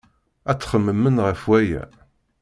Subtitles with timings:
[0.49, 1.83] Ad txemmemem ɣef waya.